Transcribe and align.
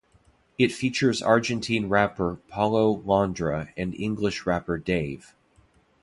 It 0.57 0.71
features 0.71 1.21
Argentine 1.21 1.87
rapper 1.87 2.37
Paulo 2.47 3.03
Londra 3.05 3.69
and 3.77 3.93
English 3.93 4.47
rapper 4.47 4.79
Dave. 4.79 5.35